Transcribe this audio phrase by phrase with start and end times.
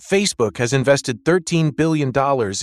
[0.00, 2.12] Facebook has invested $13 billion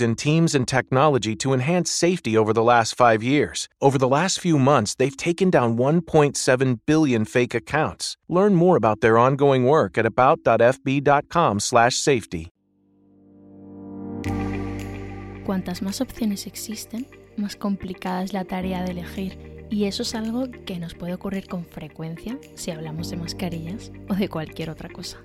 [0.00, 3.68] in teams and technology to enhance safety over the last five years.
[3.82, 8.16] Over the last few months, they've taken down 1.7 billion fake accounts.
[8.28, 12.52] Learn more about their ongoing work at about.fb.com/safety.
[15.44, 19.66] Cuantas más opciones existen, más complicada es la tarea de elegir.
[19.70, 24.14] Y eso es algo que nos puede ocurrir con frecuencia si hablamos de mascarillas o
[24.14, 25.18] de cualquier otra cosa.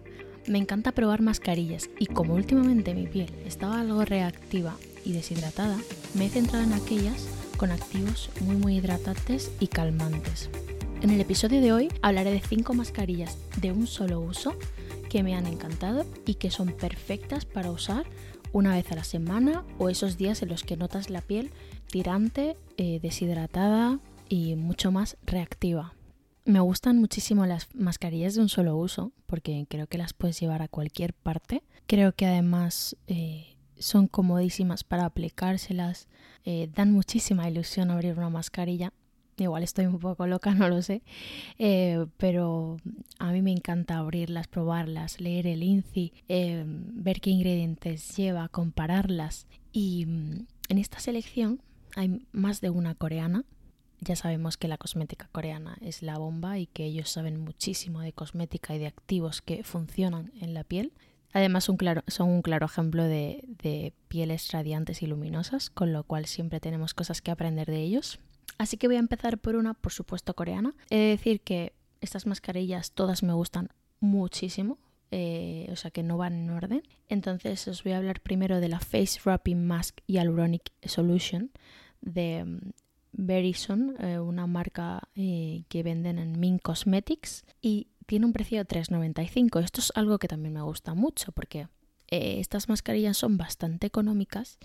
[0.48, 4.76] Me encanta probar mascarillas y como últimamente mi piel estaba algo reactiva
[5.06, 5.78] y deshidratada,
[6.16, 10.50] me he centrado en aquellas con activos muy muy hidratantes y calmantes.
[11.02, 14.56] En el episodio de hoy hablaré de 5 mascarillas de un solo uso
[15.10, 18.06] que me han encantado y que son perfectas para usar
[18.54, 21.52] una vez a la semana o esos días en los que notas la piel
[21.88, 24.00] tirante, eh, deshidratada
[24.30, 25.94] y mucho más reactiva.
[26.44, 30.62] Me gustan muchísimo las mascarillas de un solo uso porque creo que las puedes llevar
[30.62, 31.64] a cualquier parte.
[31.86, 36.08] Creo que además eh, son comodísimas para aplicárselas,
[36.46, 38.94] eh, dan muchísima ilusión abrir una mascarilla.
[39.38, 41.02] Igual estoy un poco loca, no lo sé,
[41.58, 42.78] eh, pero
[43.20, 49.48] a mí me encanta abrirlas, probarlas, leer el INCI, eh, ver qué ingredientes lleva, compararlas.
[49.72, 51.62] Y mm, en esta selección
[51.96, 53.44] hay más de una coreana.
[54.04, 58.14] Ya sabemos que la cosmética coreana es la bomba y que ellos saben muchísimo de
[58.14, 60.92] cosmética y de activos que funcionan en la piel.
[61.34, 66.96] Además son un claro ejemplo de, pieles radiantes y luminosas, con lo cual siempre tenemos
[66.96, 68.20] cosas que aprender de ellos.
[68.58, 70.74] Así que voy a empezar por una, por supuesto, coreana.
[70.90, 73.70] He de decir que estas mascarillas todas me gustan
[74.00, 74.80] muchísimo,
[75.12, 76.84] eh, o sea que no van en orden.
[77.08, 81.52] Entonces os voy a hablar primero de la Face Wrapping Mask Hyaluronic Solution
[82.02, 82.74] de
[83.14, 88.68] Verizon, eh, una marca eh, que venden en Min Cosmetics y tiene un precio de
[88.68, 89.64] 3,95.
[89.64, 91.68] Esto es algo que también me gusta mucho porque
[92.10, 94.60] eh, estas mascarillas son bastante económicas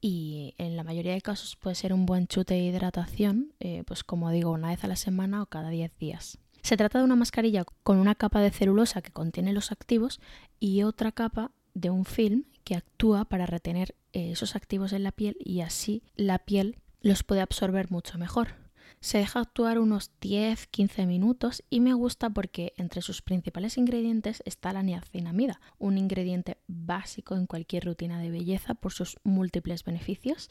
[0.00, 3.54] y en la mayoría de casos puede ser un buen chute de hidratación,
[3.86, 6.38] pues como digo, una vez a la semana o cada 10 días.
[6.62, 10.20] Se trata de una mascarilla con una capa de celulosa que contiene los activos
[10.58, 15.36] y otra capa de un film que actúa para retener esos activos en la piel
[15.38, 18.62] y así la piel los puede absorber mucho mejor.
[19.02, 24.72] Se deja actuar unos 10-15 minutos y me gusta porque entre sus principales ingredientes está
[24.72, 30.48] la niacinamida, un ingrediente básico en cualquier rutina de belleza por sus múltiples beneficios.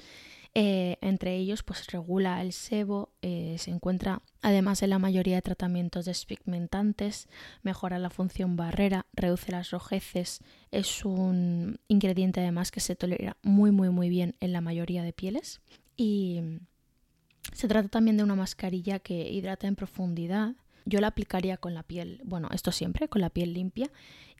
[0.53, 5.43] Eh, entre ellos, pues regula el sebo, eh, se encuentra además en la mayoría de
[5.43, 7.29] tratamientos despigmentantes,
[7.63, 10.41] mejora la función barrera, reduce las rojeces,
[10.71, 15.13] es un ingrediente además que se tolera muy muy muy bien en la mayoría de
[15.13, 15.61] pieles
[16.01, 16.41] y
[17.53, 20.55] se trata también de una mascarilla que hidrata en profundidad.
[20.85, 23.91] Yo la aplicaría con la piel, bueno, esto siempre, con la piel limpia.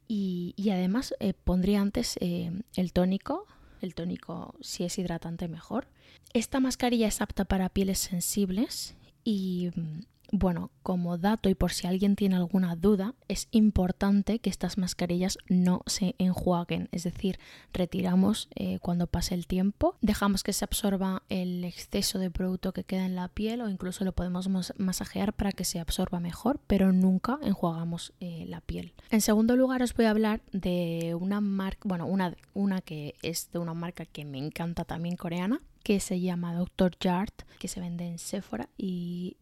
[0.07, 3.45] Y, y además eh, pondría antes eh, el tónico.
[3.80, 5.88] El tónico, si es hidratante, mejor.
[6.33, 10.00] Esta mascarilla es apta para pieles sensibles y mm,
[10.31, 15.38] bueno, como dato y por si alguien tiene alguna duda, es importante que estas mascarillas
[15.50, 17.38] no se enjuaguen, es decir,
[17.74, 22.83] retiramos eh, cuando pase el tiempo, dejamos que se absorba el exceso de producto que
[22.83, 26.60] queda en la piel o incluso lo podemos mas- masajear para que se absorba mejor,
[26.68, 28.94] pero nunca enjuagamos eh, la piel.
[29.10, 33.50] En segundo lugar os voy a hablar de una marca, bueno, una, una que es
[33.51, 36.95] de una marca que me encanta también coreana, que se llama Dr.
[37.01, 39.38] Jart, que se vende en Sephora y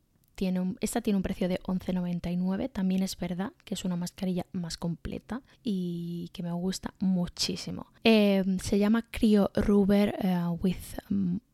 [0.79, 2.71] esta tiene un precio de 11,99.
[2.71, 7.87] También es verdad que es una mascarilla más completa y que me gusta muchísimo.
[8.03, 10.77] Eh, se llama Cryo Rubber eh, with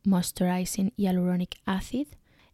[0.04, 2.08] Moisturizing Hyaluronic Acid.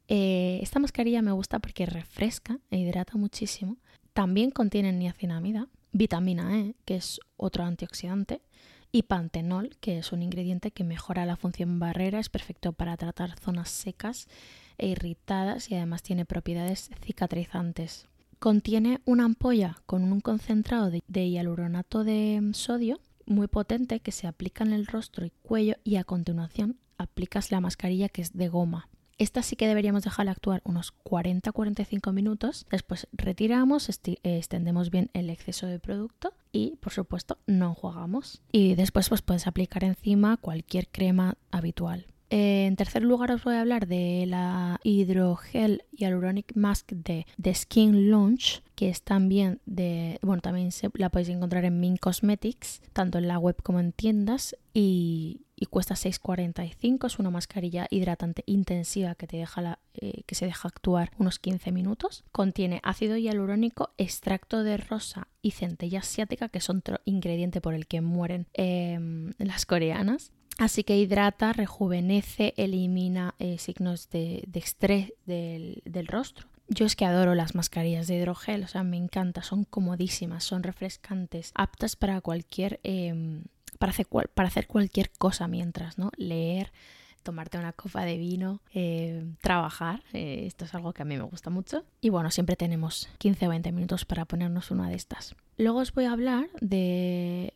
[0.08, 3.78] Eh, esta mascarilla me gusta porque refresca e hidrata muchísimo.
[4.14, 8.42] También contiene niacinamida, vitamina E, que es otro antioxidante,
[8.92, 13.40] y pantenol, que es un ingrediente que mejora la función barrera, es perfecto para tratar
[13.40, 14.28] zonas secas
[14.82, 18.08] e irritadas y además tiene propiedades cicatrizantes.
[18.40, 24.64] Contiene una ampolla con un concentrado de, hialuronato de sodio muy potente que se aplica
[24.64, 28.90] en el rostro y cuello y a continuación aplicas la mascarilla que es de goma.
[29.20, 32.66] Esta sí que deberíamos dejarla actuar unos 40-45 minutos.
[32.72, 33.88] Después retiramos,
[34.24, 38.42] extendemos bien el exceso de producto y, por supuesto, no enjuagamos.
[38.52, 42.08] Y después pues, puedes aplicar encima cualquier crema habitual.
[42.34, 48.10] En tercer lugar os voy a hablar de la Hydrogel Hyaluronic Mask de, The Skin
[48.10, 53.28] Launch, que es también de, bueno, también la podéis encontrar en Min Cosmetics, tanto en
[53.28, 57.06] la web como en tiendas y, cuesta 6,45.
[57.06, 61.38] Es una mascarilla hidratante intensiva que, te deja la, eh, que se deja actuar unos
[61.38, 62.24] 15 minutos.
[62.32, 67.88] Contiene ácido hialurónico, extracto de rosa y centella asiática, que son otro ingrediente por el
[67.88, 70.32] que mueren em, las coreanas.
[70.58, 76.48] Así que hidrata, rejuvenece, elimina eh, signos de, estrés del, rostro.
[76.68, 80.64] Yo es que adoro las mascarillas de hidrogel, o sea, me encanta, son comodísimas, son
[80.64, 83.44] refrescantes, aptas para cualquier, em,
[83.78, 83.92] para,
[84.48, 86.12] hacer cualquier cosa mientras, ¿no?
[86.16, 86.72] Leer,
[87.24, 90.04] tomarte una copa de vino, em, trabajar.
[90.14, 91.84] Eh, esto es algo que a mí me gusta mucho.
[92.00, 95.36] Y bueno, siempre tenemos 15 o 20 minutos para ponernos una de estas.
[95.58, 97.54] Luego os voy a hablar de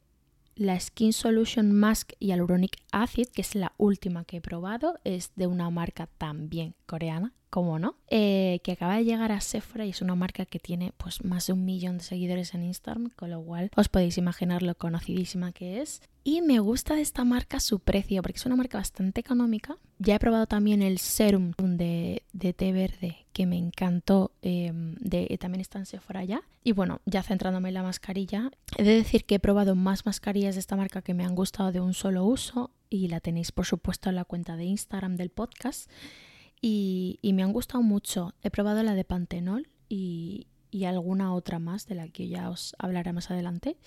[0.56, 5.48] la Skin Solution Mask Hyaluronic Acid, que es la última que he probado, es de
[5.48, 10.02] una marca también coreana, como no, eh, que acaba de llegar a Sephora y es
[10.02, 13.42] una marca que tiene pues más de un millón de seguidores en Instagram, con lo
[13.42, 16.02] cual os podéis imaginar lo conocidísima que es.
[16.24, 19.78] Y me gusta de esta marca su precio, porque es una marca bastante económica.
[19.98, 22.24] Ya he probado también el serum de,
[22.58, 26.42] té verde, que me encantó, em, de, también está en Sephora ya.
[26.64, 30.56] Y bueno, ya centrándome en la mascarilla, he de decir que he probado más mascarillas
[30.56, 33.66] de esta marca que me han gustado de un solo uso y la tenéis por
[33.66, 35.90] supuesto en la cuenta de Instagram del podcast.
[36.62, 38.34] Y, me han gustado mucho.
[38.42, 42.76] He probado la de Pantenol y, y alguna otra más de la que ya os
[42.80, 43.78] hablaré más adelante.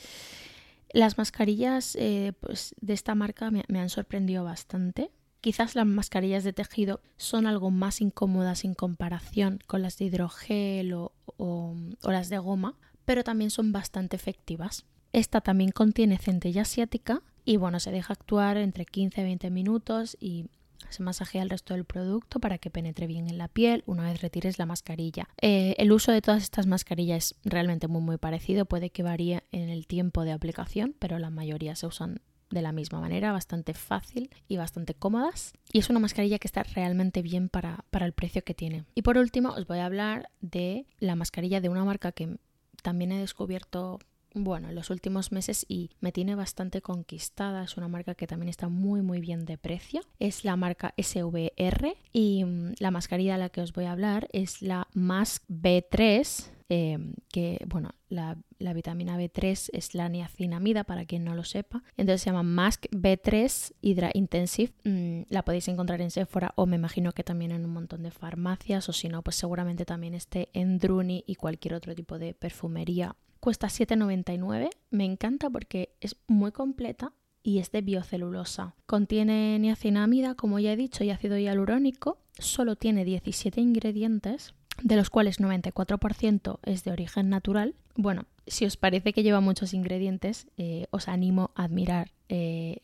[0.93, 5.11] Las mascarillas eh, pues, de esta marca me, han sorprendido bastante.
[5.41, 10.93] Quizás las mascarillas de tejido son algo más incómodas en comparación con las de hidrogel
[10.93, 11.13] o,
[12.03, 12.75] las de goma,
[13.05, 14.85] pero también son bastante efectivas.
[15.13, 20.17] Esta también contiene centella asiática y bueno, se deja actuar entre 15 y 20 minutos
[20.21, 20.47] y
[20.91, 24.21] se masajea el resto del producto para que penetre bien en la piel una vez
[24.21, 25.29] retires la mascarilla.
[25.41, 29.45] Eh, el uso de todas estas mascarillas es realmente muy muy parecido, puede que varíe
[29.53, 33.75] en el tiempo de aplicación, pero la mayoría se usan de la misma manera, bastante
[33.75, 35.53] fácil y bastante cómodas.
[35.73, 38.85] Y es una mascarilla que está realmente bien para, para el precio que tiene.
[38.95, 42.37] Y por último os voy a hablar de la mascarilla de una marca que
[42.83, 43.99] también he descubierto
[44.35, 47.65] bueno, en los últimos meses y me tiene bastante conquistada.
[47.65, 50.03] Es una marca que también está muy muy bien de precio.
[50.19, 54.29] Es la marca SVR y mm, la mascarilla de la que os voy a hablar
[54.33, 58.37] es la Mask B3 Em, que, bueno, la,
[58.75, 61.83] vitamina B3 es la niacinamida, para quien no lo sepa.
[61.97, 64.73] Entonces se llama Mask B3 Hydra Intensive.
[64.85, 68.11] Mm, la podéis encontrar en Sephora o me imagino que también en un montón de
[68.11, 72.35] farmacias o si no, pues seguramente también esté en Druni y cualquier otro tipo de
[72.35, 73.17] perfumería.
[73.41, 74.69] Cuesta 7,99.
[74.91, 78.75] Me encanta porque es muy completa y es de biocelulosa.
[78.85, 82.19] Contiene niacinamida, como ya he dicho, y ácido hialurónico.
[82.39, 87.75] Solo tiene 17 ingredientes de los cuales 94% es de origen natural.
[88.01, 92.77] Bueno, si os parece que lleva muchos ingredientes, eh, os animo a admirar eh,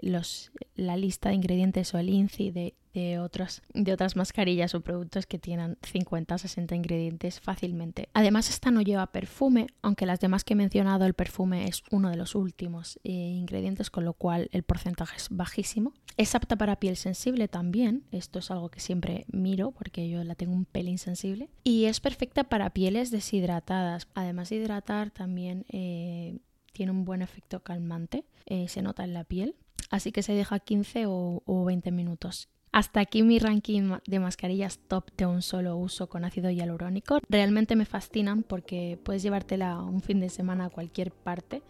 [0.74, 5.26] la lista de ingredientes o el INCI de de, otras, de otras mascarillas o productos
[5.26, 8.08] que tienen 50 o 60 ingredientes fácilmente.
[8.14, 12.08] Además, esta no lleva perfume, aunque las demás que he mencionado, el perfume es uno
[12.08, 15.92] de los últimos eh, ingredientes, con lo cual el porcentaje es bajísimo.
[16.16, 20.36] Es apta para piel sensible también, esto es algo que siempre miro porque yo la
[20.36, 21.48] tengo un pelín sensible.
[21.64, 24.06] Y es perfecta para pieles deshidratadas.
[24.14, 26.38] Además de hidratar, también eh,
[26.72, 29.56] tiene un buen efecto calmante, eh, se nota en la piel.
[29.90, 34.80] Así que se deja 15 o, o 20 minutos hasta aquí mi ranking de mascarillas
[34.88, 37.20] top de un solo uso con ácido hialurónico.
[37.28, 41.62] Realmente me fascinan porque puedes llevártela un fin de semana a cualquier parte.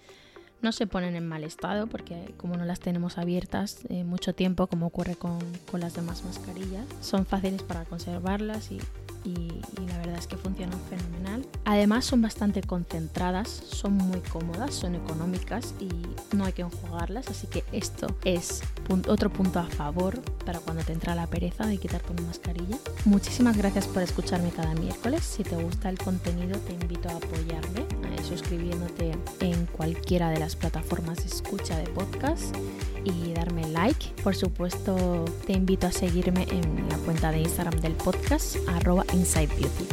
[0.62, 4.66] No se ponen en mal estado porque como no las tenemos abiertas eh, mucho tiempo
[4.66, 8.78] como ocurre con, con las demás mascarillas, son fáciles para conservarlas y
[9.24, 11.46] y, la verdad es que funcionan fenomenal.
[11.64, 15.88] Además son bastante concentradas, son muy cómodas, son económicas y
[16.36, 18.62] no hay que enjuagarlas, así que esto es
[19.08, 22.76] otro punto a favor para cuando te entra la pereza de quitarte una mascarilla.
[23.04, 25.22] Muchísimas gracias por escucharme cada miércoles.
[25.24, 27.84] Si te gusta el contenido te invito a apoyarme
[28.24, 32.56] suscribiéndote en cualquiera de las plataformas de escucha de podcast
[33.04, 34.14] y darme like.
[34.22, 39.48] Por supuesto, te invito a seguirme en la cuenta de Instagram del podcast, arroba Inside
[39.48, 39.86] Beauty.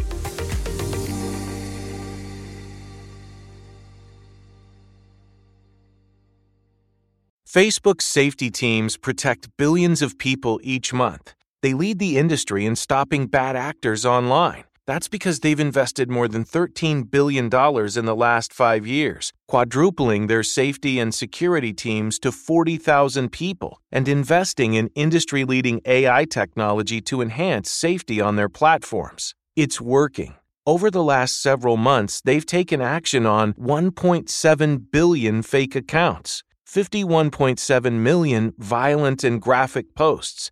[7.45, 11.33] Facebook's safety teams protect billions of people each month.
[11.61, 14.63] They lead the industry in stopping bad actors online.
[14.91, 20.43] That's because they've invested more than $13 billion in the last five years, quadrupling their
[20.43, 27.21] safety and security teams to 40,000 people, and investing in industry leading AI technology to
[27.21, 29.33] enhance safety on their platforms.
[29.55, 30.35] It's working.
[30.65, 38.53] Over the last several months, they've taken action on 1.7 billion fake accounts, 51.7 million
[38.57, 40.51] violent and graphic posts,